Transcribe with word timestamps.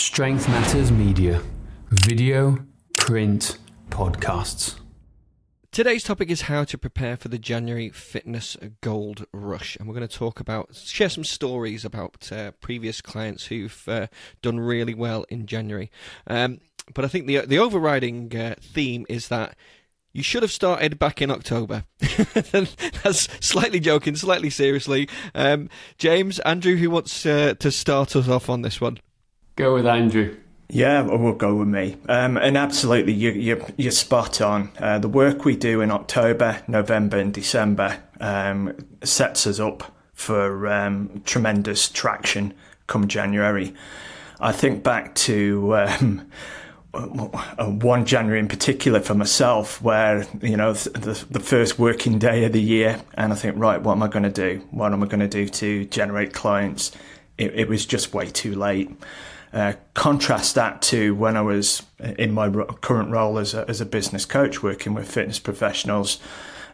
Strength 0.00 0.48
Matters 0.48 0.90
Media. 0.90 1.42
Video, 1.90 2.64
print, 2.96 3.58
podcasts. 3.90 4.80
Today's 5.72 6.02
topic 6.02 6.30
is 6.30 6.42
how 6.42 6.64
to 6.64 6.78
prepare 6.78 7.18
for 7.18 7.28
the 7.28 7.38
January 7.38 7.90
Fitness 7.90 8.56
Gold 8.80 9.26
Rush, 9.30 9.76
and 9.76 9.86
we're 9.86 9.94
going 9.94 10.08
to 10.08 10.18
talk 10.18 10.40
about 10.40 10.74
share 10.74 11.10
some 11.10 11.22
stories 11.22 11.84
about 11.84 12.32
uh, 12.32 12.52
previous 12.62 13.02
clients 13.02 13.46
who've 13.46 13.84
uh, 13.86 14.06
done 14.40 14.58
really 14.58 14.94
well 14.94 15.26
in 15.28 15.46
January. 15.46 15.90
Um, 16.26 16.60
but 16.94 17.04
I 17.04 17.08
think 17.08 17.26
the 17.26 17.40
the 17.40 17.58
overriding 17.58 18.34
uh, 18.34 18.54
theme 18.58 19.04
is 19.10 19.28
that 19.28 19.54
you 20.14 20.22
should 20.22 20.42
have 20.42 20.50
started 20.50 20.98
back 20.98 21.20
in 21.20 21.30
October. 21.30 21.84
That's 22.00 23.28
slightly 23.46 23.80
joking, 23.80 24.16
slightly 24.16 24.48
seriously. 24.48 25.10
Um, 25.34 25.68
James, 25.98 26.38
Andrew, 26.40 26.76
who 26.76 26.88
wants 26.88 27.26
uh, 27.26 27.54
to 27.60 27.70
start 27.70 28.16
us 28.16 28.28
off 28.28 28.48
on 28.48 28.62
this 28.62 28.80
one? 28.80 28.98
Go 29.60 29.74
with 29.74 29.86
Andrew. 29.86 30.38
Yeah, 30.70 31.02
we'll 31.02 31.34
go 31.34 31.54
with 31.56 31.68
me. 31.68 31.98
Um, 32.08 32.38
and 32.38 32.56
absolutely, 32.56 33.12
you, 33.12 33.32
you, 33.32 33.66
you're 33.76 33.92
spot 33.92 34.40
on. 34.40 34.70
Uh, 34.78 34.98
the 34.98 35.08
work 35.08 35.44
we 35.44 35.54
do 35.54 35.82
in 35.82 35.90
October, 35.90 36.62
November, 36.66 37.18
and 37.18 37.34
December 37.34 38.02
um, 38.20 38.74
sets 39.04 39.46
us 39.46 39.60
up 39.60 39.94
for 40.14 40.66
um, 40.66 41.20
tremendous 41.26 41.90
traction 41.90 42.54
come 42.86 43.06
January. 43.06 43.74
I 44.40 44.52
think 44.52 44.82
back 44.82 45.14
to 45.16 45.76
um, 45.76 46.30
one 47.82 48.06
January 48.06 48.38
in 48.38 48.48
particular 48.48 49.00
for 49.00 49.14
myself, 49.14 49.82
where 49.82 50.24
you 50.40 50.56
know 50.56 50.72
the, 50.72 51.22
the 51.30 51.40
first 51.40 51.78
working 51.78 52.18
day 52.18 52.44
of 52.44 52.52
the 52.52 52.62
year, 52.62 52.98
and 53.12 53.30
I 53.30 53.36
think, 53.36 53.58
right, 53.58 53.82
what 53.82 53.92
am 53.92 54.02
I 54.02 54.08
going 54.08 54.22
to 54.22 54.30
do? 54.30 54.66
What 54.70 54.94
am 54.94 55.02
I 55.02 55.06
going 55.06 55.20
to 55.20 55.28
do 55.28 55.46
to 55.50 55.84
generate 55.84 56.32
clients? 56.32 56.92
It, 57.36 57.52
it 57.54 57.68
was 57.68 57.84
just 57.84 58.14
way 58.14 58.30
too 58.30 58.54
late. 58.54 58.90
Uh, 59.52 59.72
contrast 59.94 60.54
that 60.54 60.80
to 60.80 61.12
when 61.14 61.36
I 61.36 61.40
was 61.40 61.82
in 61.98 62.32
my 62.32 62.48
current 62.80 63.10
role 63.10 63.38
as 63.38 63.52
a, 63.52 63.68
as 63.68 63.80
a 63.80 63.84
business 63.84 64.24
coach 64.24 64.62
working 64.62 64.94
with 64.94 65.10
fitness 65.10 65.40
professionals. 65.40 66.20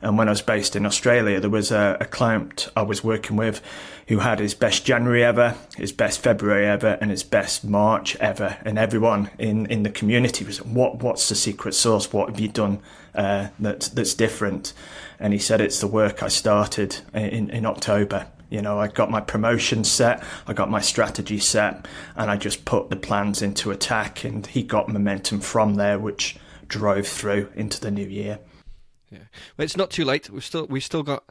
And 0.02 0.18
when 0.18 0.28
I 0.28 0.32
was 0.32 0.42
based 0.42 0.76
in 0.76 0.84
Australia, 0.84 1.40
there 1.40 1.50
was 1.50 1.70
a, 1.70 1.96
a, 2.00 2.04
client 2.04 2.68
I 2.76 2.82
was 2.82 3.02
working 3.02 3.36
with 3.36 3.62
who 4.08 4.18
had 4.18 4.40
his 4.40 4.54
best 4.54 4.84
January 4.84 5.24
ever, 5.24 5.56
his 5.76 5.90
best 5.90 6.20
February 6.20 6.66
ever, 6.66 6.98
and 7.00 7.10
his 7.10 7.22
best 7.22 7.64
March 7.64 8.14
ever. 8.16 8.58
And 8.64 8.78
everyone 8.78 9.30
in, 9.38 9.66
in 9.66 9.82
the 9.82 9.90
community 9.90 10.44
was, 10.44 10.62
"What 10.62 11.02
what's 11.02 11.28
the 11.28 11.34
secret 11.34 11.74
sauce? 11.74 12.12
What 12.12 12.28
have 12.28 12.38
you 12.38 12.48
done 12.48 12.80
uh, 13.14 13.48
that 13.58 13.90
that's 13.94 14.14
different?" 14.14 14.74
And 15.18 15.32
he 15.32 15.38
said, 15.38 15.60
"It's 15.60 15.80
the 15.80 15.86
work 15.86 16.22
I 16.22 16.28
started 16.28 16.98
in, 17.14 17.48
in 17.50 17.64
October." 17.64 18.26
You 18.48 18.62
know, 18.62 18.78
I 18.78 18.88
got 18.88 19.10
my 19.10 19.20
promotion 19.20 19.84
set, 19.84 20.22
I 20.46 20.52
got 20.52 20.70
my 20.70 20.80
strategy 20.80 21.38
set, 21.38 21.86
and 22.14 22.30
I 22.30 22.36
just 22.36 22.64
put 22.64 22.90
the 22.90 22.96
plans 22.96 23.42
into 23.42 23.70
attack. 23.70 24.24
And 24.24 24.46
he 24.46 24.62
got 24.62 24.88
momentum 24.88 25.40
from 25.40 25.74
there, 25.74 25.98
which 25.98 26.36
drove 26.68 27.06
through 27.06 27.50
into 27.54 27.80
the 27.80 27.90
new 27.90 28.06
year. 28.06 28.38
Yeah, 29.10 29.18
well, 29.56 29.64
it's 29.64 29.76
not 29.76 29.90
too 29.90 30.04
late. 30.04 30.30
We've 30.30 30.44
still 30.44 30.66
we've 30.66 30.84
still 30.84 31.02
got 31.02 31.24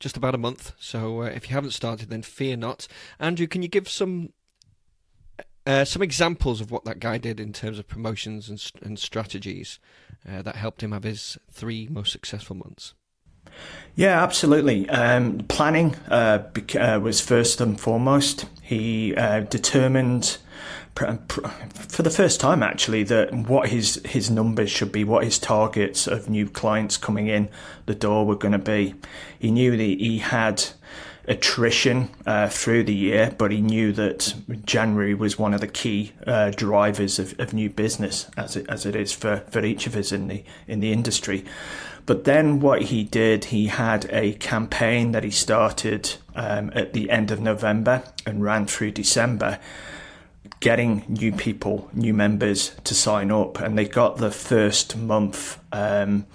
just 0.00 0.16
about 0.16 0.34
a 0.34 0.38
month. 0.38 0.72
So 0.78 1.22
uh, 1.22 1.26
if 1.26 1.48
you 1.48 1.54
haven't 1.54 1.70
started, 1.70 2.10
then 2.10 2.22
fear 2.22 2.56
not. 2.56 2.88
Andrew, 3.20 3.46
can 3.46 3.62
you 3.62 3.68
give 3.68 3.88
some 3.88 4.32
uh, 5.66 5.84
some 5.84 6.02
examples 6.02 6.60
of 6.60 6.70
what 6.70 6.84
that 6.84 6.98
guy 6.98 7.18
did 7.18 7.38
in 7.38 7.52
terms 7.52 7.78
of 7.78 7.86
promotions 7.86 8.48
and, 8.48 8.60
and 8.82 8.98
strategies 8.98 9.78
uh, 10.28 10.42
that 10.42 10.56
helped 10.56 10.82
him 10.82 10.92
have 10.92 11.04
his 11.04 11.38
three 11.50 11.88
most 11.90 12.12
successful 12.12 12.56
months? 12.56 12.94
Yeah, 13.94 14.22
absolutely. 14.22 14.88
Um, 14.88 15.40
planning 15.48 15.96
uh, 16.08 16.44
uh, 16.78 17.00
was 17.02 17.20
first 17.20 17.60
and 17.60 17.78
foremost. 17.78 18.46
He 18.62 19.14
uh, 19.14 19.40
determined 19.40 20.38
for 20.94 22.02
the 22.02 22.10
first 22.10 22.38
time 22.38 22.62
actually 22.62 23.02
that 23.02 23.32
what 23.32 23.70
his 23.70 24.00
his 24.04 24.30
numbers 24.30 24.70
should 24.70 24.92
be, 24.92 25.04
what 25.04 25.24
his 25.24 25.38
targets 25.38 26.06
of 26.06 26.28
new 26.28 26.48
clients 26.48 26.96
coming 26.96 27.28
in 27.28 27.48
the 27.86 27.94
door 27.94 28.26
were 28.26 28.36
going 28.36 28.52
to 28.52 28.58
be. 28.58 28.94
He 29.38 29.50
knew 29.50 29.70
that 29.70 29.82
he 29.82 30.18
had 30.18 30.64
attrition 31.26 32.10
uh, 32.26 32.48
through 32.48 32.84
the 32.84 32.94
year, 32.94 33.34
but 33.38 33.50
he 33.50 33.60
knew 33.60 33.92
that 33.92 34.34
January 34.64 35.14
was 35.14 35.38
one 35.38 35.54
of 35.54 35.60
the 35.60 35.68
key 35.68 36.12
uh, 36.26 36.50
drivers 36.50 37.18
of, 37.18 37.38
of 37.38 37.54
new 37.54 37.70
business, 37.70 38.28
as 38.36 38.56
it 38.56 38.66
as 38.68 38.84
it 38.84 38.94
is 38.94 39.12
for, 39.12 39.38
for 39.50 39.64
each 39.64 39.86
of 39.86 39.96
us 39.96 40.12
in 40.12 40.28
the 40.28 40.44
in 40.66 40.80
the 40.80 40.92
industry. 40.92 41.44
But 42.04 42.24
then 42.24 42.60
what 42.60 42.82
he 42.82 43.04
did, 43.04 43.46
he 43.46 43.66
had 43.66 44.06
a 44.10 44.32
campaign 44.34 45.12
that 45.12 45.24
he 45.24 45.30
started 45.30 46.14
um, 46.34 46.72
at 46.74 46.92
the 46.92 47.10
end 47.10 47.30
of 47.30 47.40
November 47.40 48.02
and 48.26 48.42
ran 48.42 48.66
through 48.66 48.92
December, 48.92 49.60
getting 50.58 51.04
new 51.08 51.32
people, 51.32 51.88
new 51.92 52.12
members 52.12 52.72
to 52.84 52.94
sign 52.94 53.30
up. 53.30 53.60
And 53.60 53.78
they 53.78 53.84
got 53.84 54.16
the 54.16 54.32
first 54.32 54.96
month, 54.96 55.60
um, 55.70 56.26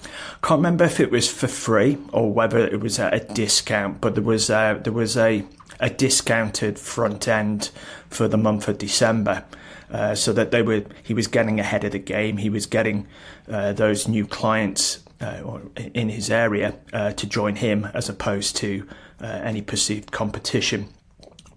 can't 0.42 0.60
remember 0.60 0.86
if 0.86 1.00
it 1.00 1.12
was 1.12 1.30
for 1.30 1.48
free 1.48 1.98
or 2.14 2.32
whether 2.32 2.60
it 2.60 2.80
was 2.80 2.98
at 2.98 3.14
a 3.14 3.34
discount, 3.34 4.00
but 4.00 4.16
there 4.16 4.24
was 4.24 4.50
a, 4.50 4.80
there 4.82 4.94
was 4.94 5.18
a, 5.18 5.44
a 5.82 5.90
discounted 5.90 6.80
front 6.80 7.28
end 7.28 7.72
for 8.10 8.30
the 8.30 8.38
month 8.38 8.68
of 8.68 8.78
December. 8.78 9.44
Uh, 9.90 10.14
so 10.14 10.34
that 10.34 10.52
they 10.52 10.62
were, 10.62 10.84
he 11.02 11.14
was 11.14 11.28
getting 11.28 11.62
ahead 11.62 11.86
of 11.86 11.94
the 11.94 12.00
game. 12.00 12.36
He 12.36 12.50
was 12.50 12.66
getting 12.66 13.08
uh, 13.48 13.72
those 13.72 14.06
new 14.06 14.28
clients 14.28 15.00
or 15.44 15.62
in 15.76 16.10
his 16.10 16.30
area 16.30 16.78
uh, 16.94 17.12
to 17.14 17.28
join 17.28 17.56
him 17.56 17.86
as 17.94 18.10
opposed 18.10 18.56
to 18.58 18.88
uh, 19.22 19.26
any 19.26 19.62
perceived 19.62 20.12
competition. 20.12 20.88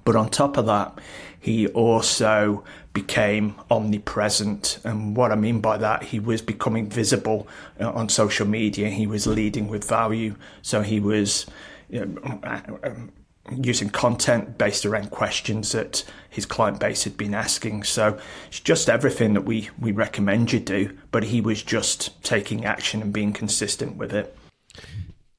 But 0.05 0.17
on 0.17 0.31
top 0.31 0.57
of 0.57 0.67
that, 0.67 0.99
he 1.39 1.69
also 1.69 2.65
became 2.93 3.55
omnipresent. 3.71 4.79
And 4.85 5.17
what 5.17 5.31
I 5.31 5.37
mean 5.37 5.61
by 5.61 5.79
that, 5.79 6.05
he 6.05 6.19
was 6.19 6.43
becoming 6.43 6.89
visible 6.89 7.49
uh, 7.81 7.91
on 7.91 8.09
social 8.09 8.47
media. 8.47 8.89
He 8.89 9.07
was 9.07 9.27
leading 9.27 9.69
with 9.69 9.89
value. 9.89 10.37
So 10.63 10.83
he 10.83 11.01
was 11.01 11.47
you 11.89 12.07
know, 12.07 13.11
using 13.51 13.91
content 13.91 14.59
based 14.59 14.87
around 14.87 15.11
questions 15.11 15.73
that 15.73 16.05
his 16.29 16.47
client 16.47 16.79
base 16.79 17.05
had 17.05 17.17
been 17.17 17.35
asking. 17.35 17.83
So 17.83 18.19
it's 18.49 18.61
just 18.61 18.89
everything 18.89 19.35
that 19.35 19.43
we, 19.43 19.71
we 19.79 19.93
recommend 19.93 20.53
you 20.53 20.61
do, 20.61 20.97
but 21.11 21.25
he 21.25 21.41
was 21.41 21.63
just 21.63 22.23
taking 22.23 22.65
action 22.65 23.03
and 23.03 23.13
being 23.13 23.33
consistent 23.33 23.97
with 23.97 24.13
it. 24.13 24.37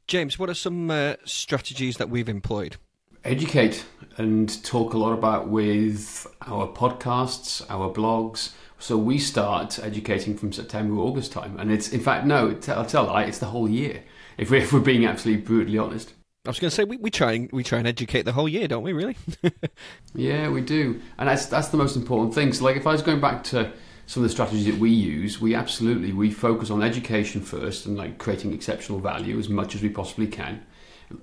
James, 0.08 0.38
what 0.38 0.50
are 0.50 0.56
some 0.56 0.92
uh, 0.92 1.16
strategies 1.24 1.98
that 1.98 2.10
we've 2.10 2.28
employed? 2.28 2.76
Educate 3.24 3.86
and 4.18 4.64
talk 4.64 4.94
a 4.94 4.98
lot 4.98 5.14
about 5.14 5.48
with 5.48 6.28
our 6.42 6.68
podcasts, 6.68 7.64
our 7.70 7.94
blogs. 7.94 8.52
So 8.80 8.98
we 8.98 9.20
start 9.20 9.80
educating 9.80 10.36
from 10.36 10.52
September, 10.52 10.96
August 10.96 11.32
time, 11.32 11.58
and 11.60 11.72
it's 11.72 11.90
in 11.90 12.00
fact 12.00 12.26
no, 12.26 12.58
I'll 12.68 12.86
tell 12.86 13.06
you, 13.06 13.28
it's 13.28 13.38
the 13.38 13.46
whole 13.46 13.70
year. 13.70 14.04
If 14.38 14.50
we're, 14.50 14.62
if 14.62 14.74
we're 14.74 14.80
being 14.80 15.06
absolutely 15.06 15.44
brutally 15.44 15.78
honest. 15.78 16.14
I 16.46 16.50
was 16.50 16.60
going 16.60 16.70
to 16.70 16.76
say 16.76 16.86
we, 16.86 16.98
we 16.98 17.12
try 17.12 17.34
and 17.34 17.52
we 17.52 17.64
try 17.64 17.78
and 17.78 17.88
educate 17.88 18.24
the 18.24 18.32
whole 18.32 18.50
year, 18.50 18.68
don't 18.68 18.82
we? 18.82 18.94
Really? 18.94 19.16
yeah, 20.16 20.50
we 20.50 20.62
do, 20.62 21.00
and 21.20 21.30
that's 21.30 21.46
that's 21.46 21.68
the 21.68 21.78
most 21.78 21.96
important 21.96 22.34
thing. 22.34 22.52
So, 22.52 22.66
like, 22.66 22.78
if 22.78 22.88
I 22.88 22.94
was 22.94 23.04
going 23.04 23.22
back 23.22 23.44
to 23.46 23.72
some 24.08 24.24
of 24.24 24.30
the 24.30 24.34
strategies 24.34 24.66
that 24.66 24.80
we 24.80 24.90
use, 24.90 25.40
we 25.40 25.54
absolutely 25.54 26.14
we 26.14 26.32
focus 26.32 26.72
on 26.72 26.82
education 26.82 27.42
first 27.42 27.86
and 27.86 27.96
like 27.96 28.18
creating 28.18 28.54
exceptional 28.54 29.00
value 29.00 29.38
as 29.38 29.50
much 29.50 29.76
as 29.76 29.84
we 29.84 29.90
possibly 29.90 30.26
can, 30.26 30.66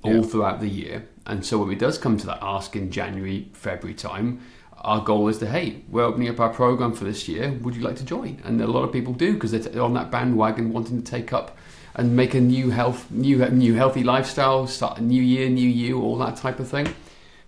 all 0.03 0.17
yeah. 0.17 0.23
throughout 0.23 0.61
the 0.61 0.69
year. 0.69 1.09
And 1.27 1.45
so, 1.45 1.59
when 1.59 1.73
it 1.73 1.81
does 1.81 1.99
come 1.99 2.17
to 2.19 2.27
that 2.29 2.39
ask 2.41 2.77
in 2.77 2.93
January, 2.93 3.51
February 3.55 3.95
time, 3.95 4.41
our 4.77 5.01
goal 5.01 5.27
is 5.27 5.39
to 5.39 5.49
hey, 5.49 5.83
we're 5.89 6.05
opening 6.05 6.29
up 6.29 6.39
our 6.39 6.51
program 6.51 6.93
for 6.93 7.03
this 7.03 7.27
year. 7.27 7.59
Would 7.63 7.75
you 7.75 7.83
like 7.83 7.97
to 7.97 8.05
join? 8.05 8.41
And 8.45 8.61
a 8.61 8.69
lot 8.69 8.85
of 8.85 8.93
people 8.93 9.15
do 9.15 9.35
because 9.35 9.51
they're 9.51 9.83
on 9.83 9.95
that 9.95 10.13
bandwagon, 10.13 10.73
wanting 10.73 11.03
to 11.03 11.11
take 11.11 11.33
up 11.33 11.59
and 11.95 12.15
make 12.15 12.35
a 12.35 12.41
new 12.41 12.71
health, 12.71 13.11
new 13.11 13.45
new 13.51 13.75
healthy 13.75 14.05
lifestyle, 14.05 14.67
start 14.67 14.99
a 14.99 15.03
new 15.03 15.23
year, 15.23 15.49
new 15.49 15.69
you, 15.69 16.01
all 16.01 16.17
that 16.19 16.37
type 16.37 16.61
of 16.61 16.69
thing. 16.69 16.95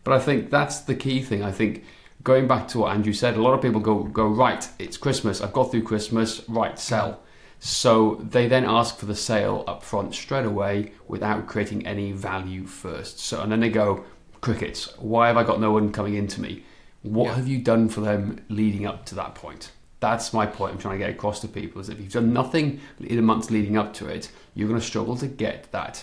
But 0.04 0.14
I 0.14 0.18
think 0.18 0.50
that's 0.50 0.80
the 0.80 0.94
key 0.94 1.22
thing. 1.22 1.42
I 1.42 1.52
think 1.52 1.84
going 2.22 2.46
back 2.46 2.68
to 2.68 2.80
what 2.80 2.92
Andrew 2.92 3.12
said, 3.12 3.36
a 3.36 3.42
lot 3.42 3.54
of 3.54 3.62
people 3.62 3.80
go 3.80 4.04
go 4.04 4.26
right. 4.26 4.68
It's 4.78 4.96
Christmas. 4.96 5.40
I've 5.40 5.52
got 5.52 5.70
through 5.70 5.82
Christmas. 5.82 6.42
Right, 6.48 6.78
sell. 6.78 7.20
So 7.60 8.14
they 8.22 8.48
then 8.48 8.64
ask 8.64 8.96
for 8.96 9.06
the 9.06 9.14
sale 9.14 9.64
up 9.66 9.82
front 9.82 10.14
straight 10.14 10.46
away 10.46 10.92
without 11.08 11.46
creating 11.46 11.86
any 11.86 12.12
value 12.12 12.66
first. 12.66 13.20
So 13.20 13.42
and 13.42 13.52
then 13.52 13.60
they 13.60 13.70
go, 13.70 14.04
crickets. 14.40 14.96
Why 14.98 15.28
have 15.28 15.36
I 15.36 15.44
got 15.44 15.60
no 15.60 15.72
one 15.72 15.92
coming 15.92 16.14
into 16.14 16.40
me? 16.40 16.64
What 17.02 17.26
yeah. 17.26 17.34
have 17.36 17.48
you 17.48 17.58
done 17.58 17.88
for 17.88 18.00
them 18.00 18.44
leading 18.48 18.86
up 18.86 19.06
to 19.06 19.14
that 19.16 19.34
point? 19.34 19.72
That's 20.00 20.32
my 20.32 20.46
point 20.46 20.72
I'm 20.72 20.78
trying 20.78 20.98
to 20.98 21.04
get 21.06 21.10
across 21.10 21.40
to 21.40 21.48
people 21.48 21.80
is 21.80 21.88
if 21.88 21.98
you've 22.00 22.12
done 22.12 22.32
nothing 22.32 22.80
in 23.00 23.16
the 23.16 23.22
months 23.22 23.50
leading 23.50 23.76
up 23.76 23.92
to 23.94 24.06
it, 24.06 24.30
you're 24.54 24.68
going 24.68 24.80
to 24.80 24.86
struggle 24.86 25.16
to 25.16 25.26
get 25.26 25.70
that 25.72 26.02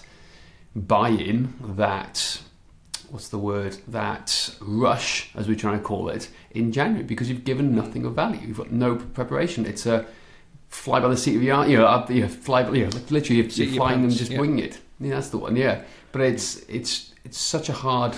buy-in, 0.75 1.53
that 1.75 2.41
what's 3.09 3.29
the 3.29 3.37
word, 3.39 3.77
that 3.87 4.55
rush, 4.59 5.31
as 5.35 5.47
we're 5.47 5.55
trying 5.55 5.77
to 5.79 5.83
call 5.83 6.09
it, 6.09 6.29
in 6.51 6.71
January 6.71 7.03
because 7.03 7.29
you've 7.29 7.43
given 7.43 7.75
nothing 7.75 8.05
of 8.05 8.13
value. 8.13 8.41
You've 8.45 8.57
got 8.57 8.71
no 8.71 8.95
preparation. 8.95 9.65
It's 9.65 9.85
a 9.85 10.05
fly 10.69 10.99
by 10.99 11.07
the 11.07 11.17
seat 11.17 11.35
of 11.35 11.43
your 11.43 11.65
you 11.65 11.77
know, 11.77 11.85
up, 11.85 12.09
you 12.09 12.27
fly, 12.27 12.69
you 12.69 12.85
know, 12.85 12.91
literally 13.09 13.41
you're, 13.41 13.45
you're 13.45 13.75
flying 13.75 14.03
and 14.03 14.11
just 14.11 14.31
yeah. 14.31 14.39
winging 14.39 14.59
it. 14.59 14.79
Yeah, 14.99 15.15
that's 15.15 15.29
the 15.29 15.37
one. 15.37 15.55
Yeah, 15.55 15.83
but 16.11 16.21
it's 16.21 16.57
it's 16.67 17.13
it's 17.23 17.39
such 17.39 17.69
a 17.69 17.73
hard 17.73 18.15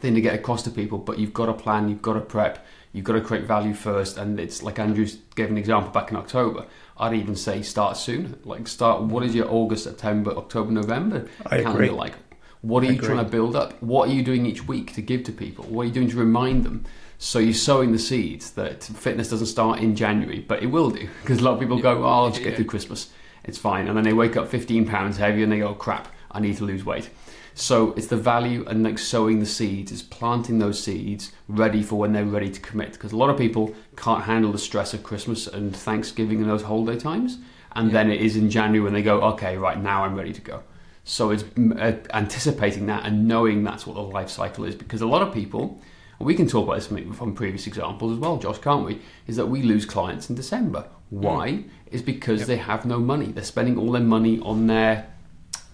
thing 0.00 0.14
to 0.14 0.20
get 0.20 0.34
across 0.34 0.62
to 0.64 0.70
people. 0.70 0.98
But 0.98 1.18
you've 1.18 1.34
got 1.34 1.48
a 1.48 1.52
plan. 1.52 1.88
You've 1.88 2.02
got 2.02 2.14
to 2.14 2.20
prep 2.20 2.64
You've 2.94 3.04
got 3.04 3.14
to 3.14 3.20
create 3.20 3.44
value 3.44 3.74
first, 3.74 4.16
and 4.16 4.38
it's 4.38 4.62
like 4.62 4.78
Andrew 4.78 5.04
gave 5.34 5.50
an 5.50 5.58
example 5.58 5.90
back 5.90 6.12
in 6.12 6.16
October. 6.16 6.64
I'd 6.96 7.12
even 7.12 7.34
say 7.34 7.60
start 7.62 7.96
sooner. 7.96 8.30
Like 8.44 8.68
start. 8.68 9.02
What 9.02 9.24
is 9.24 9.34
your 9.34 9.50
August, 9.50 9.82
September, 9.82 10.30
October, 10.30 10.70
November 10.70 11.26
I 11.44 11.58
calendar 11.62 11.70
agree. 11.82 11.90
like? 11.90 12.14
What 12.62 12.84
are 12.84 12.86
I 12.86 12.90
you 12.90 12.94
agree. 12.94 13.08
trying 13.08 13.24
to 13.24 13.30
build 13.30 13.56
up? 13.56 13.82
What 13.82 14.08
are 14.08 14.12
you 14.12 14.22
doing 14.22 14.46
each 14.46 14.68
week 14.68 14.94
to 14.94 15.02
give 15.02 15.24
to 15.24 15.32
people? 15.32 15.64
What 15.64 15.82
are 15.82 15.86
you 15.86 15.92
doing 15.92 16.08
to 16.10 16.16
remind 16.16 16.62
them? 16.62 16.84
So 17.18 17.40
you're 17.40 17.52
sowing 17.52 17.90
the 17.90 17.98
seeds 17.98 18.52
that 18.52 18.84
fitness 18.84 19.28
doesn't 19.28 19.46
start 19.48 19.80
in 19.80 19.96
January, 19.96 20.38
but 20.46 20.62
it 20.62 20.66
will 20.68 20.90
do 20.90 21.08
because 21.22 21.40
a 21.40 21.42
lot 21.42 21.54
of 21.54 21.60
people 21.60 21.80
go, 21.80 22.04
"Oh, 22.04 22.06
I'll 22.08 22.30
just 22.30 22.42
get 22.44 22.50
Yeah. 22.50 22.56
through 22.56 22.64
Christmas. 22.66 23.10
It's 23.42 23.58
fine," 23.58 23.88
and 23.88 23.96
then 23.96 24.04
they 24.04 24.12
wake 24.12 24.36
up 24.36 24.48
15 24.48 24.86
pounds 24.86 25.16
heavier 25.16 25.42
and 25.42 25.52
they 25.52 25.58
go, 25.58 25.68
oh, 25.68 25.74
"Crap, 25.74 26.06
I 26.30 26.38
need 26.38 26.56
to 26.58 26.64
lose 26.64 26.84
weight." 26.86 27.10
So 27.54 27.92
it's 27.92 28.08
the 28.08 28.16
value 28.16 28.64
and 28.66 28.82
like 28.82 28.98
sowing 28.98 29.38
the 29.38 29.46
seeds, 29.46 29.92
is 29.92 30.02
planting 30.02 30.58
those 30.58 30.82
seeds 30.82 31.32
ready 31.46 31.82
for 31.82 31.96
when 31.96 32.12
they're 32.12 32.24
ready 32.24 32.50
to 32.50 32.60
commit. 32.60 32.92
Because 32.92 33.12
a 33.12 33.16
lot 33.16 33.30
of 33.30 33.38
people 33.38 33.74
can't 33.96 34.24
handle 34.24 34.50
the 34.50 34.58
stress 34.58 34.92
of 34.92 35.04
Christmas 35.04 35.46
and 35.46 35.74
Thanksgiving 35.74 36.40
and 36.40 36.50
those 36.50 36.64
holiday 36.64 36.98
times, 36.98 37.38
and 37.76 37.92
then 37.92 38.10
it 38.10 38.20
is 38.20 38.36
in 38.36 38.50
January 38.50 38.80
when 38.80 38.92
they 38.92 39.02
go, 39.02 39.20
"Okay, 39.20 39.56
right 39.56 39.80
now 39.80 40.04
I'm 40.04 40.16
ready 40.16 40.32
to 40.32 40.40
go." 40.40 40.62
So 41.04 41.30
it's 41.30 41.44
mm, 41.44 41.80
uh, 41.80 41.98
anticipating 42.12 42.86
that 42.86 43.04
and 43.04 43.28
knowing 43.28 43.62
that's 43.62 43.86
what 43.86 43.94
the 43.94 44.02
life 44.02 44.30
cycle 44.30 44.64
is. 44.64 44.74
Because 44.74 45.00
a 45.00 45.06
lot 45.06 45.22
of 45.22 45.32
people, 45.32 45.80
we 46.18 46.34
can 46.34 46.48
talk 46.48 46.64
about 46.64 46.76
this 46.76 46.86
from- 46.86 47.12
from 47.12 47.34
previous 47.34 47.66
examples 47.66 48.12
as 48.12 48.18
well, 48.18 48.38
Josh, 48.38 48.58
can't 48.58 48.84
we? 48.84 49.00
Is 49.26 49.36
that 49.36 49.46
we 49.46 49.62
lose 49.62 49.84
clients 49.84 50.28
in 50.28 50.34
December. 50.34 50.86
Why? 51.10 51.64
Is 51.92 52.02
because 52.02 52.46
they 52.46 52.56
have 52.56 52.84
no 52.84 52.98
money. 52.98 53.26
They're 53.26 53.44
spending 53.44 53.78
all 53.78 53.92
their 53.92 54.02
money 54.02 54.40
on 54.40 54.66
their 54.66 55.06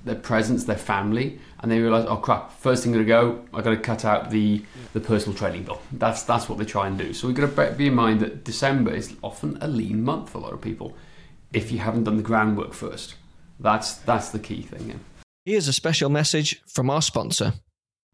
their 0.05 0.15
presents, 0.15 0.65
their 0.65 0.77
family, 0.77 1.39
and 1.61 1.71
they 1.71 1.81
realise, 1.81 2.07
oh 2.09 2.17
crap! 2.17 2.53
First 2.53 2.85
thing 2.85 2.93
to 2.95 3.05
go, 3.05 3.45
I 3.53 3.61
got 3.61 3.71
to 3.71 3.77
cut 3.77 4.05
out 4.05 4.31
the 4.31 4.65
the 4.93 5.01
personal 5.01 5.37
training 5.37 5.65
bill. 5.65 5.81
That's 5.93 6.23
that's 6.23 6.49
what 6.49 6.59
they 6.59 6.65
try 6.65 6.87
and 6.87 6.97
do. 6.99 7.13
So 7.13 7.27
we've 7.27 7.37
got 7.37 7.55
to 7.55 7.73
be 7.73 7.89
in 7.89 7.95
mind 7.95 8.21
that 8.21 8.45
December 8.45 8.93
is 8.93 9.15
often 9.23 9.59
a 9.61 9.69
lean 9.69 10.03
month 10.03 10.31
for 10.31 10.39
a 10.39 10.41
lot 10.41 10.53
of 10.53 10.61
people. 10.61 10.97
If 11.53 11.73
you 11.73 11.79
haven't 11.79 12.05
done 12.05 12.17
the 12.17 12.23
groundwork 12.23 12.73
first, 12.73 13.15
that's 13.59 13.95
that's 13.95 14.31
the 14.31 14.39
key 14.39 14.63
thing. 14.63 14.89
Yeah. 14.89 14.97
Here's 15.45 15.69
a 15.69 15.73
special 15.73 16.11
message 16.11 16.63
from 16.67 16.91
our 16.91 17.03
sponsor. 17.03 17.55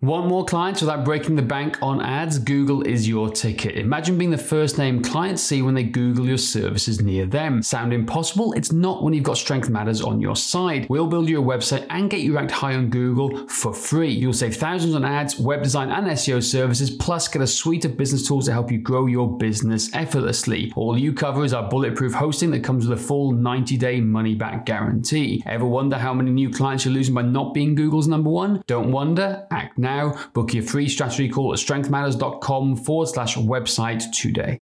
Want 0.02 0.26
more 0.26 0.44
clients 0.44 0.82
without 0.82 1.06
breaking 1.06 1.36
the 1.36 1.42
bank 1.42 1.78
on 1.80 2.02
ads? 2.02 2.38
Google 2.38 2.82
is 2.82 3.08
your 3.08 3.30
ticket. 3.30 3.76
Imagine 3.76 4.18
being 4.18 4.30
the 4.30 4.36
first 4.36 4.76
name 4.76 5.02
clients 5.02 5.40
see 5.40 5.62
when 5.62 5.72
they 5.72 5.84
Google 5.84 6.26
your 6.26 6.36
services 6.36 7.00
near 7.00 7.24
them. 7.24 7.62
Sound 7.62 7.94
impossible? 7.94 8.52
It's 8.52 8.72
not 8.72 9.02
when 9.02 9.14
you've 9.14 9.24
got 9.24 9.38
Strength 9.38 9.70
Matters 9.70 10.02
on 10.02 10.20
your 10.20 10.36
side. 10.36 10.86
We'll 10.90 11.06
build 11.06 11.30
you 11.30 11.40
a 11.40 11.42
website 11.42 11.86
and 11.88 12.10
get 12.10 12.20
you 12.20 12.36
ranked 12.36 12.52
high 12.52 12.74
on 12.74 12.90
Google 12.90 13.48
for 13.48 13.72
free. 13.72 14.10
You'll 14.10 14.34
save 14.34 14.56
thousands 14.56 14.94
on 14.94 15.02
ads, 15.02 15.38
web 15.38 15.62
design, 15.62 15.90
and 15.90 16.06
SEO 16.08 16.42
services, 16.42 16.90
plus 16.90 17.26
get 17.28 17.40
a 17.40 17.46
suite 17.46 17.86
of 17.86 17.96
business 17.96 18.28
tools 18.28 18.44
to 18.44 18.52
help 18.52 18.70
you 18.70 18.76
grow 18.76 19.06
your 19.06 19.38
business 19.38 19.88
effortlessly. 19.94 20.74
All 20.76 20.98
you 20.98 21.14
cover 21.14 21.42
is 21.42 21.54
our 21.54 21.70
bulletproof 21.70 22.12
hosting 22.12 22.50
that 22.50 22.62
comes 22.62 22.86
with 22.86 22.98
a 22.98 23.02
full 23.02 23.32
90 23.32 23.78
day 23.78 24.02
money 24.02 24.34
back 24.34 24.66
guarantee. 24.66 25.42
Ever 25.46 25.64
wonder 25.64 25.96
how 25.96 26.12
many 26.12 26.32
new 26.32 26.50
clients 26.50 26.84
you're 26.84 26.92
losing 26.92 27.14
by 27.14 27.22
not 27.22 27.54
being 27.54 27.74
Google's 27.74 28.08
number 28.08 28.28
one? 28.28 28.62
Don't 28.66 28.92
wonder, 28.92 29.46
act 29.50 29.78
now. 29.78 29.85
Book 30.32 30.54
your 30.54 30.62
free 30.64 30.88
strategy 30.88 31.28
call 31.28 31.52
at 31.52 31.58
strengthmatters.com 31.58 32.76
forward 32.76 33.06
slash 33.08 33.36
website 33.36 34.04
today. 34.12 34.58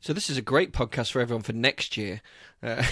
So 0.00 0.12
this 0.12 0.30
is 0.30 0.36
a 0.38 0.42
great 0.42 0.72
podcast 0.72 1.12
for 1.12 1.20
everyone 1.20 1.42
for 1.42 1.52
next 1.52 1.96
year. 1.96 2.20
Uh, 2.62 2.84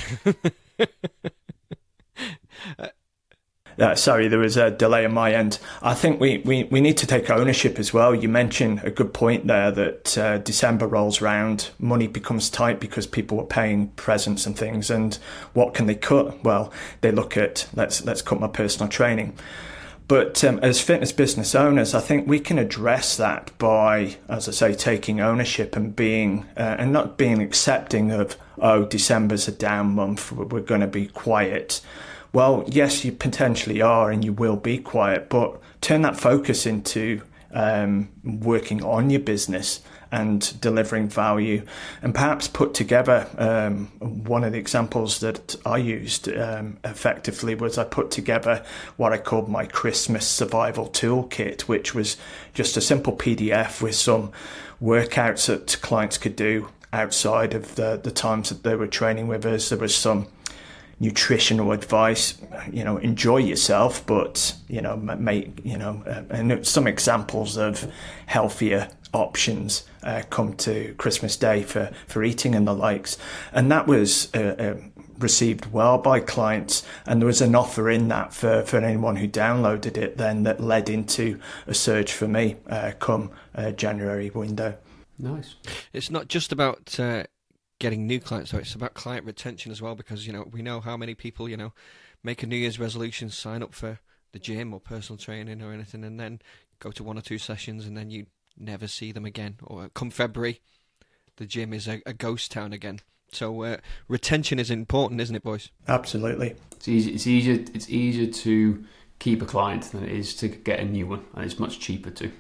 Uh, 3.79 3.95
sorry, 3.95 4.29
there 4.29 4.39
was 4.39 4.57
a 4.57 4.71
delay 4.71 5.05
on 5.05 5.15
my 5.15 5.33
end. 5.33 5.59
I 5.81 5.95
think 5.95 6.21
we, 6.21 6.39
we, 6.39 6.65
we 6.65 6.81
need 6.81 6.99
to 6.99 7.07
take 7.07 7.31
ownership 7.31 7.79
as 7.79 7.93
well. 7.93 8.15
You 8.15 8.29
mentioned 8.29 8.83
a 8.85 8.91
good 8.91 9.15
point 9.15 9.47
there 9.47 9.71
that 9.71 10.19
uh, 10.19 10.39
December 10.39 10.87
rolls 10.87 11.21
round, 11.21 11.71
money 11.79 12.07
becomes 12.07 12.51
tight 12.51 12.81
because 12.81 13.07
people 13.07 13.41
are 13.41 13.47
paying 13.47 13.89
presents 13.89 14.47
and 14.47 14.57
things. 14.57 14.91
And 14.91 15.19
what 15.55 15.73
can 15.75 15.87
they 15.87 15.95
cut? 15.95 16.45
Well, 16.45 16.73
they 17.01 17.13
look 17.13 17.37
at 17.37 17.69
let's 17.75 18.05
let's 18.05 18.23
cut 18.23 18.41
my 18.41 18.49
personal 18.49 18.91
training. 18.91 19.39
But 20.13 20.45
um, 20.45 20.59
as 20.59 20.79
fitness 20.79 21.11
business 21.11 21.55
owners, 21.55 21.95
I 21.95 22.01
think 22.01 22.29
we 22.29 22.39
can 22.39 22.59
address 22.59 23.17
that 23.17 23.51
by, 23.57 24.19
as 24.29 24.47
I 24.47 24.53
say, 24.53 24.75
taking 24.75 25.23
ownership 25.23 25.75
and 25.75 25.97
being 25.97 26.45
uh, 26.55 26.77
and 26.79 26.93
not 26.93 27.17
being 27.17 27.41
accepting 27.41 28.11
of 28.11 28.37
oh 28.59 28.85
December's 28.85 29.49
a 29.49 29.53
down 29.53 29.95
month, 29.95 30.31
we're 30.31 30.61
going 30.61 30.83
to 30.83 30.87
be 30.87 31.07
quiet. 31.07 31.81
Well, 32.31 32.63
yes, 32.67 33.07
you 33.07 33.13
potentially 33.13 33.81
are, 33.81 34.11
and 34.11 34.23
you 34.23 34.35
will 34.35 34.57
be 34.57 34.77
quiet, 34.77 35.31
but 35.31 35.59
turn 35.81 36.03
that 36.03 36.21
focus 36.21 36.67
into 36.67 37.23
um, 37.51 38.11
working 38.23 38.85
on 38.85 39.09
your 39.09 39.21
business 39.21 39.81
and 40.13 40.61
delivering 40.61 41.09
value, 41.09 41.65
and 42.03 42.15
perhaps 42.15 42.47
put 42.47 42.75
together 42.75 43.27
um, 43.39 43.87
one 43.99 44.45
of 44.45 44.53
the 44.53 44.59
examples 44.59 45.21
that 45.21 45.57
I 45.67 45.79
used 45.79 46.29
um, 46.29 46.77
effectively 46.85 47.55
was 47.55 47.79
I 47.79 47.85
put 47.85 48.11
together 48.11 48.63
what 48.99 49.13
I 49.13 49.19
called 49.19 49.49
my 49.49 49.65
Christmas 49.65 50.29
survival 50.29 50.89
toolkit, 50.89 51.63
which 51.63 51.95
was 51.95 52.19
just 52.53 52.77
a 52.77 52.81
simple 52.83 53.17
PDF 53.17 53.81
with 53.81 53.95
some 53.95 54.31
workouts 54.81 55.47
that 55.47 55.81
clients 55.81 56.19
could 56.19 56.37
do 56.37 56.69
outside 56.93 57.55
of 57.55 57.75
the, 57.77 57.99
the 58.03 58.11
times 58.11 58.51
that 58.51 58.63
they 58.63 58.77
were 58.77 58.87
training 58.87 59.29
with 59.29 59.47
us. 59.47 59.71
There 59.71 59.79
was 59.79 59.95
some 59.95 60.29
nutritional 61.03 61.73
advice 61.73 62.41
you 62.71 62.85
know 62.85 62.97
enjoy 62.99 63.37
yourself 63.37 64.07
but 64.07 64.55
you 64.69 64.81
know 64.81 64.97
make 64.97 65.61
you 65.65 65.77
know 65.77 66.01
uh, 66.07 66.23
and 66.31 66.65
some 66.65 66.87
examples 66.87 67.57
of 67.57 67.91
healthier 68.27 68.89
options 69.13 69.83
uh, 70.05 70.23
come 70.31 70.55
to 70.55 70.95
christmas 70.99 71.37
day 71.37 71.65
for 71.65 71.91
for 72.07 72.23
eating 72.23 72.55
and 72.55 72.69
the 72.69 72.73
likes 72.73 73.19
and 73.53 73.71
that 73.71 73.89
was 73.89 74.33
uh, 74.37 74.55
uh, 74.57 74.75
received 75.19 75.73
well 75.73 75.99
by 75.99 76.21
clients 76.21 76.85
and 77.05 77.21
there 77.21 77.27
was 77.27 77.43
an 77.43 77.57
offer 77.57 77.91
in 77.91 78.07
that 78.07 78.33
for 78.33 78.63
for 78.63 78.77
anyone 78.79 79.17
who 79.17 79.27
downloaded 79.27 79.97
it 79.97 80.19
then 80.19 80.45
that 80.45 80.61
led 80.61 80.89
into 80.89 81.37
a 81.67 81.75
surge 81.75 82.13
for 82.13 82.29
me 82.29 82.55
uh, 82.69 82.93
come 83.01 83.29
uh, 83.57 83.73
january 83.73 84.31
window 84.31 84.79
Nice. 85.19 85.57
it's 85.93 86.11
not 86.11 86.29
just 86.29 86.53
about 86.53 86.97
getting 87.83 88.07
new 88.07 88.21
clients, 88.21 88.53
So 88.53 88.59
It's 88.59 88.77
about 88.77 88.95
client 88.95 89.27
retention 89.27 89.73
as 89.73 89.83
well, 89.83 89.97
because 89.97 90.25
you 90.25 90.33
know 90.33 90.47
we 90.53 90.63
know 90.63 90.81
how 90.81 90.97
many 90.97 91.17
people 91.17 91.49
you 91.49 91.57
know 91.57 91.73
make 92.23 92.45
a 92.45 92.47
New 92.47 92.57
Year's 92.57 92.79
resolution, 92.79 93.29
sign 93.29 93.61
up 93.61 93.75
for 93.75 93.99
the 94.31 94.39
gym 94.39 94.73
or 94.73 94.79
personal 94.79 95.19
training 95.19 95.61
or 95.61 95.73
anything, 95.73 96.05
and 96.05 96.19
then 96.19 96.41
go 96.79 96.93
to 96.93 97.03
one 97.03 97.19
or 97.19 97.23
two 97.23 97.39
sessions, 97.39 97.85
and 97.85 97.97
then 97.97 98.09
you 98.09 98.27
never 98.57 98.87
see 98.87 99.11
them 99.11 99.25
again. 99.25 99.57
Or 99.65 99.89
come 99.89 100.11
February, 100.11 100.61
the 101.39 101.45
gym 101.45 101.73
is 101.73 101.89
a, 101.89 102.01
a 102.07 102.13
ghost 102.13 102.53
town 102.53 102.73
again. 102.73 103.01
So 103.33 103.65
uh, 103.65 103.79
retention 104.07 104.61
is 104.61 104.71
important, 104.71 105.21
isn't 105.21 105.35
it, 105.35 105.43
boys? 105.43 105.71
absolutely 105.89 106.55
It's 106.77 106.87
easy. 106.87 107.15
It's 107.15 107.27
easier. 107.27 107.65
It's 107.75 107.91
easier 107.91 108.33
to 108.33 108.85
keep 109.19 109.43
a 109.43 109.47
client 109.47 109.83
than 109.91 110.05
it 110.05 110.13
is 110.13 110.37
to 110.37 110.47
get 110.47 110.79
a 110.79 110.85
new 110.85 111.09
one, 111.09 111.25
and 111.35 111.45
it's 111.45 111.59
much 111.59 111.81
cheaper 111.81 112.11
too. 112.11 112.31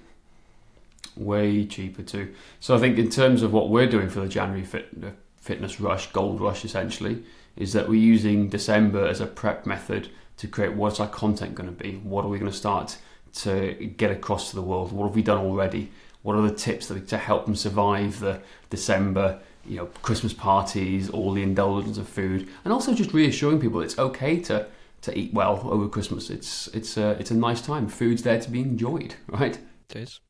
Way 1.17 1.67
cheaper 1.67 2.03
too. 2.03 2.33
So 2.61 2.77
I 2.77 2.79
think 2.79 2.97
in 2.97 3.11
terms 3.11 3.43
of 3.43 3.53
what 3.53 3.71
we're 3.71 3.89
doing 3.89 4.09
for 4.09 4.21
the 4.21 4.29
January 4.29 4.65
fit, 4.65 5.01
the 5.01 5.15
fitness 5.43 5.81
rush, 5.81 6.11
gold 6.13 6.41
rush, 6.41 6.65
essentially, 6.65 7.23
is 7.57 7.75
that 7.75 7.89
we're 7.89 8.01
using 8.01 8.49
December 8.49 9.07
as 9.07 9.21
a 9.21 9.27
prep 9.27 9.67
method 9.67 10.09
to 10.39 10.47
create 10.49 10.73
what's 10.73 11.01
our 11.01 11.09
content 11.09 11.55
going 11.55 11.69
to 11.69 11.83
be. 11.85 11.97
What 11.99 12.25
are 12.25 12.29
we 12.29 12.39
going 12.39 12.51
to 12.51 12.57
start 12.57 12.97
to 13.35 13.75
get 13.97 14.11
across 14.11 14.51
to 14.51 14.57
the 14.57 14.63
world? 14.63 14.93
What 14.93 15.07
have 15.07 15.17
we 15.17 15.23
done 15.23 15.39
already? 15.39 15.91
What 16.23 16.37
are 16.37 16.43
the 16.43 16.55
tips 16.55 16.87
that 16.87 17.09
to 17.09 17.19
help 17.19 17.45
them 17.45 17.57
survive 17.57 18.21
the 18.21 18.41
December? 18.71 19.41
You 19.67 19.77
know, 19.77 19.87
Christmas 20.03 20.33
parties, 20.33 21.11
all 21.11 21.33
the 21.33 21.43
indulgence 21.43 21.99
of 21.99 22.09
food, 22.09 22.49
and 22.65 22.73
also 22.73 22.95
just 22.95 23.13
reassuring 23.13 23.61
people 23.61 23.81
it's 23.81 23.99
okay 23.99 24.41
to 24.41 24.67
to 25.03 25.17
eat 25.19 25.33
well 25.35 25.61
over 25.65 25.89
Christmas. 25.89 26.31
It's 26.31 26.69
it's 26.69 26.97
a 26.97 27.11
it's 27.21 27.31
a 27.31 27.35
nice 27.35 27.61
time. 27.61 27.89
Food's 27.89 28.23
there 28.23 28.41
to 28.41 28.51
be 28.51 28.61
enjoyed, 28.61 29.15
right? 29.29 29.59
It 29.91 29.97
is. 29.97 30.21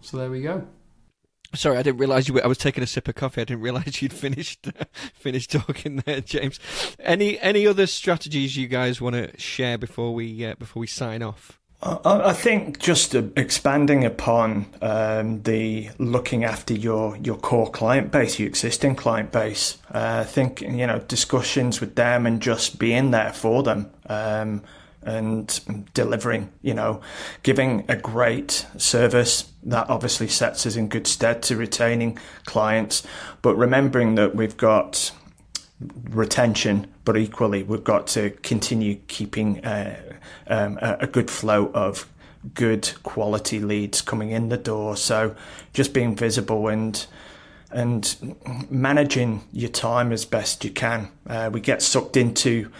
So 0.00 0.16
there 0.16 0.30
we 0.30 0.42
go. 0.42 0.66
Sorry, 1.54 1.76
I 1.76 1.82
didn't 1.82 1.98
realise 1.98 2.28
you. 2.28 2.34
Were, 2.34 2.44
I 2.44 2.46
was 2.46 2.58
taking 2.58 2.84
a 2.84 2.86
sip 2.86 3.08
of 3.08 3.16
coffee. 3.16 3.40
I 3.40 3.44
didn't 3.44 3.62
realise 3.62 4.00
you'd 4.02 4.12
finished 4.12 4.68
finished 5.14 5.50
talking 5.50 6.02
there, 6.06 6.20
James. 6.20 6.60
Any 7.00 7.40
any 7.40 7.66
other 7.66 7.86
strategies 7.86 8.56
you 8.56 8.68
guys 8.68 9.00
want 9.00 9.16
to 9.16 9.38
share 9.38 9.76
before 9.76 10.14
we 10.14 10.44
uh, 10.44 10.54
before 10.58 10.80
we 10.80 10.86
sign 10.86 11.22
off? 11.22 11.60
I 11.82 11.98
I 12.04 12.32
think 12.34 12.78
just 12.78 13.16
uh, 13.16 13.22
expanding 13.36 14.04
upon 14.04 14.66
um, 14.82 15.42
the 15.42 15.90
looking 15.98 16.44
after 16.44 16.74
your, 16.74 17.16
your 17.16 17.36
core 17.36 17.70
client 17.70 18.12
base, 18.12 18.38
your 18.38 18.48
existing 18.48 18.96
client 18.96 19.32
base. 19.32 19.78
Uh, 19.92 20.18
I 20.20 20.24
think 20.24 20.60
you 20.60 20.86
know 20.86 20.98
discussions 21.00 21.80
with 21.80 21.96
them 21.96 22.26
and 22.26 22.40
just 22.40 22.78
being 22.78 23.10
there 23.10 23.32
for 23.32 23.62
them 23.62 23.90
um, 24.06 24.62
and 25.02 25.88
delivering. 25.94 26.50
You 26.62 26.74
know, 26.74 27.00
giving 27.42 27.84
a 27.88 27.96
great 27.96 28.66
service 28.76 29.50
that 29.62 29.88
obviously 29.90 30.28
sets 30.28 30.66
us 30.66 30.76
in 30.76 30.88
good 30.88 31.06
stead 31.06 31.42
to 31.44 31.56
retaining 31.56 32.18
clients. 32.44 33.06
But 33.42 33.56
remembering 33.56 34.14
that 34.16 34.34
we've 34.34 34.56
got 34.56 35.12
retention, 36.10 36.86
but 37.04 37.16
equally 37.16 37.62
we've 37.62 37.84
got 37.84 38.06
to 38.08 38.30
continue 38.42 38.96
keeping 39.08 39.64
uh, 39.64 40.18
um, 40.46 40.78
a, 40.82 40.98
a 41.00 41.06
good 41.06 41.30
flow 41.30 41.70
of 41.72 42.08
good 42.54 42.90
quality 43.02 43.60
leads 43.60 44.00
coming 44.00 44.30
in 44.30 44.48
the 44.48 44.56
door. 44.56 44.96
So 44.96 45.34
just 45.72 45.92
being 45.92 46.16
visible 46.16 46.68
and 46.68 47.06
and 47.70 48.36
managing 48.70 49.42
your 49.52 49.70
time 49.70 50.12
as 50.12 50.24
best 50.24 50.64
you 50.64 50.70
can. 50.70 51.08
Uh, 51.26 51.50
we 51.52 51.60
get 51.60 51.82
sucked 51.82 52.16
into 52.16 52.70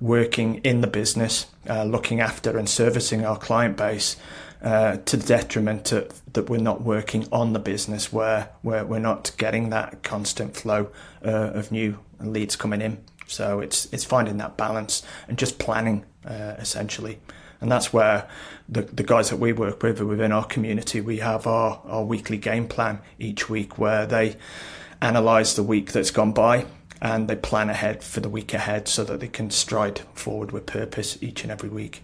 working 0.00 0.56
in 0.64 0.80
the 0.80 0.86
business, 0.86 1.46
uh, 1.68 1.84
looking 1.84 2.20
after 2.20 2.58
and 2.58 2.68
servicing 2.68 3.24
our 3.24 3.38
client 3.38 3.76
base. 3.76 4.16
Uh, 4.62 4.98
to 5.06 5.16
the 5.16 5.26
detriment 5.26 5.86
to, 5.86 6.06
that 6.34 6.50
we're 6.50 6.58
not 6.58 6.82
working 6.82 7.26
on 7.32 7.54
the 7.54 7.58
business 7.58 8.12
where, 8.12 8.50
where 8.60 8.84
we're 8.84 8.98
not 8.98 9.32
getting 9.38 9.70
that 9.70 10.02
constant 10.02 10.54
flow 10.54 10.90
uh, 11.24 11.52
of 11.54 11.72
new 11.72 11.98
leads 12.20 12.56
coming 12.56 12.82
in. 12.82 13.02
So 13.26 13.60
it's 13.60 13.86
it's 13.92 14.04
finding 14.04 14.38
that 14.38 14.56
balance 14.56 15.02
and 15.28 15.38
just 15.38 15.58
planning 15.58 16.04
uh, 16.26 16.56
essentially, 16.58 17.20
and 17.60 17.70
that's 17.70 17.92
where 17.92 18.28
the 18.68 18.82
the 18.82 19.02
guys 19.02 19.30
that 19.30 19.36
we 19.36 19.52
work 19.52 19.82
with 19.82 20.00
within 20.00 20.32
our 20.32 20.44
community 20.44 21.00
we 21.00 21.18
have 21.18 21.46
our 21.46 21.80
our 21.84 22.04
weekly 22.04 22.38
game 22.38 22.66
plan 22.66 23.00
each 23.18 23.48
week 23.48 23.78
where 23.78 24.06
they 24.06 24.36
analyze 25.02 25.54
the 25.54 25.62
week 25.62 25.92
that's 25.92 26.10
gone 26.10 26.32
by 26.32 26.66
and 27.00 27.28
they 27.28 27.36
plan 27.36 27.70
ahead 27.70 28.02
for 28.02 28.20
the 28.20 28.28
week 28.28 28.52
ahead 28.52 28.86
so 28.86 29.04
that 29.04 29.20
they 29.20 29.28
can 29.28 29.50
stride 29.50 30.00
forward 30.14 30.52
with 30.52 30.66
purpose 30.66 31.18
each 31.22 31.42
and 31.42 31.50
every 31.50 31.68
week. 31.68 32.02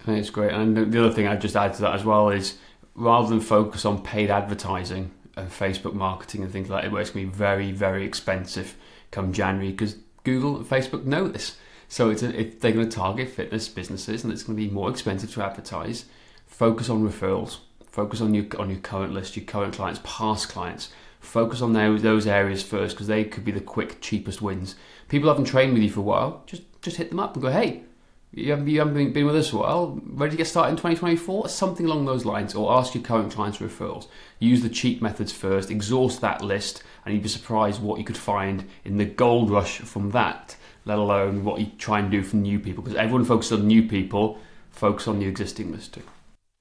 I 0.00 0.06
think 0.06 0.18
it's 0.18 0.30
great. 0.30 0.52
And 0.52 0.92
the 0.92 1.04
other 1.04 1.12
thing 1.12 1.26
I'd 1.26 1.40
just 1.40 1.56
add 1.56 1.74
to 1.74 1.82
that 1.82 1.94
as 1.94 2.04
well 2.04 2.30
is 2.30 2.56
rather 2.94 3.28
than 3.28 3.40
focus 3.40 3.84
on 3.84 4.02
paid 4.02 4.30
advertising 4.30 5.10
and 5.36 5.50
Facebook 5.50 5.94
marketing 5.94 6.42
and 6.42 6.52
things 6.52 6.70
like 6.70 6.84
that, 6.84 6.92
where 6.92 7.00
it's 7.00 7.10
going 7.10 7.26
to 7.26 7.32
be 7.32 7.36
very, 7.36 7.72
very 7.72 8.04
expensive 8.04 8.76
come 9.10 9.32
January 9.32 9.70
because 9.70 9.96
Google 10.24 10.56
and 10.56 10.66
Facebook 10.66 11.04
know 11.04 11.28
this. 11.28 11.56
So 11.94 12.10
it's 12.10 12.24
a, 12.24 12.32
they're 12.32 12.72
going 12.72 12.88
to 12.88 12.96
target 12.96 13.28
fitness 13.28 13.68
businesses 13.68 14.24
and 14.24 14.32
it's 14.32 14.42
going 14.42 14.58
to 14.58 14.64
be 14.64 14.68
more 14.68 14.90
expensive 14.90 15.32
to 15.34 15.44
advertise, 15.44 16.06
focus 16.44 16.90
on 16.90 17.08
referrals. 17.08 17.58
Focus 17.88 18.20
on 18.20 18.34
your 18.34 18.46
on 18.58 18.68
your 18.68 18.80
current 18.80 19.14
list, 19.14 19.36
your 19.36 19.44
current 19.44 19.74
clients, 19.74 20.00
past 20.02 20.48
clients. 20.48 20.88
Focus 21.20 21.62
on 21.62 21.72
those 21.72 22.02
those 22.02 22.26
areas 22.26 22.64
first 22.64 22.96
because 22.96 23.06
they 23.06 23.22
could 23.22 23.44
be 23.44 23.52
the 23.52 23.60
quick, 23.60 24.00
cheapest 24.00 24.42
wins. 24.42 24.74
People 25.06 25.28
haven't 25.28 25.44
trained 25.44 25.72
with 25.72 25.84
you 25.84 25.88
for 25.88 26.00
a 26.00 26.02
while. 26.02 26.42
Just 26.46 26.64
just 26.82 26.96
hit 26.96 27.10
them 27.10 27.20
up 27.20 27.34
and 27.34 27.42
go, 27.44 27.52
hey, 27.52 27.84
you 28.32 28.50
haven't, 28.50 28.66
you 28.66 28.80
haven't 28.80 29.12
been 29.12 29.24
with 29.26 29.36
us 29.36 29.50
for 29.50 29.58
a 29.58 29.60
while, 29.60 30.00
ready 30.04 30.32
to 30.32 30.36
get 30.36 30.48
started 30.48 30.70
in 30.70 30.76
2024? 30.76 31.48
Something 31.48 31.86
along 31.86 32.06
those 32.06 32.24
lines, 32.24 32.56
or 32.56 32.76
ask 32.76 32.92
your 32.96 33.04
current 33.04 33.32
clients 33.32 33.58
for 33.58 33.68
referrals. 33.68 34.08
Use 34.40 34.62
the 34.62 34.68
cheap 34.68 35.00
methods 35.00 35.30
first, 35.30 35.70
exhaust 35.70 36.20
that 36.22 36.42
list, 36.42 36.82
and 37.04 37.14
you'd 37.14 37.22
be 37.22 37.28
surprised 37.28 37.80
what 37.80 38.00
you 38.00 38.04
could 38.04 38.16
find 38.16 38.68
in 38.84 38.96
the 38.96 39.04
gold 39.04 39.48
rush 39.48 39.78
from 39.78 40.10
that, 40.10 40.56
let 40.84 40.98
alone 40.98 41.44
what 41.44 41.60
you 41.60 41.66
try 41.78 41.98
and 41.98 42.10
do 42.10 42.22
for 42.22 42.36
new 42.36 42.58
people. 42.58 42.82
Because 42.82 42.98
everyone 42.98 43.24
focuses 43.24 43.60
on 43.60 43.66
new 43.66 43.86
people, 43.86 44.38
focus 44.70 45.08
on 45.08 45.18
the 45.18 45.26
existing 45.26 45.72
list 45.72 45.94
too. 45.94 46.02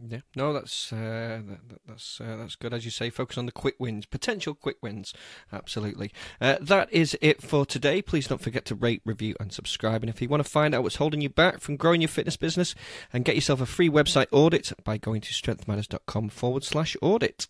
Yeah, 0.06 0.20
no, 0.36 0.52
that's 0.52 0.92
uh, 0.92 1.42
that, 1.48 1.80
that's 1.88 2.20
uh, 2.20 2.36
that's 2.36 2.56
good. 2.56 2.74
As 2.74 2.84
you 2.84 2.92
say, 2.92 3.10
focus 3.10 3.38
on 3.38 3.46
the 3.46 3.54
quick 3.54 3.76
wins, 3.80 4.06
potential 4.06 4.54
quick 4.54 4.78
wins. 4.82 5.14
Absolutely. 5.52 6.12
Uh, 6.42 6.58
that 6.60 6.92
is 6.92 7.18
it 7.22 7.42
for 7.42 7.66
today. 7.66 8.02
Please 8.02 8.28
don't 8.28 8.42
forget 8.42 8.66
to 8.66 8.76
rate, 8.76 9.02
review, 9.06 9.36
and 9.40 9.54
subscribe. 9.54 10.04
And 10.04 10.10
if 10.10 10.22
you 10.22 10.28
want 10.28 10.44
to 10.44 10.50
find 10.50 10.76
out 10.76 10.84
what's 10.84 10.98
holding 10.98 11.22
you 11.22 11.30
back 11.30 11.62
from 11.62 11.78
growing 11.78 12.02
your 12.02 12.10
fitness 12.10 12.36
business, 12.36 12.76
and 13.14 13.24
get 13.24 13.36
yourself 13.36 13.62
a 13.62 13.66
free 13.66 13.90
website 13.90 14.28
audit 14.32 14.74
by 14.84 14.98
going 14.98 15.22
to 15.22 15.32
strengthmatters.com 15.32 16.30
forward 16.30 16.66
slash 16.66 16.98
audit. 17.02 17.48